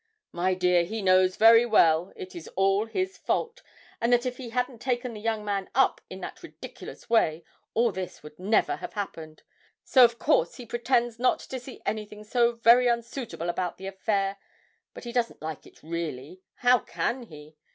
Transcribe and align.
'My 0.31 0.55
dear, 0.55 0.83
he 0.83 1.03
knows 1.03 1.35
very 1.35 1.63
well 1.63 2.11
it 2.15 2.33
is 2.33 2.47
all 2.55 2.87
his 2.87 3.17
fault, 3.19 3.61
and 4.01 4.11
that 4.11 4.25
if 4.25 4.37
he 4.37 4.49
hadn't 4.49 4.79
taken 4.81 5.13
the 5.13 5.21
young 5.21 5.45
man 5.45 5.69
up 5.75 6.01
in 6.09 6.21
that 6.21 6.41
ridiculous 6.41 7.07
way 7.07 7.43
all 7.75 7.91
this 7.91 8.23
would 8.23 8.39
never 8.39 8.77
have 8.77 8.93
happened 8.93 9.43
so, 9.83 10.03
of 10.03 10.17
course, 10.17 10.55
he 10.55 10.65
pretends 10.65 11.19
not 11.19 11.37
to 11.41 11.59
see 11.59 11.83
anything 11.85 12.23
so 12.23 12.53
very 12.53 12.87
unsuitable 12.87 13.47
about 13.47 13.77
the 13.77 13.85
affair 13.85 14.37
but 14.95 15.03
he 15.03 15.11
doesn't 15.11 15.39
like 15.43 15.67
it, 15.67 15.83
really. 15.83 16.41
How 16.55 16.79
can 16.79 17.21
he? 17.27 17.55